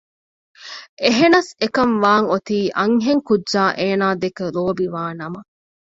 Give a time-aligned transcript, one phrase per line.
[1.03, 5.39] އެހެނަސް އެކަންވާން އޮތީ އަންހެން ކުއްޖާ އޭނާދެކެ ލޯބިވާ ނަމަ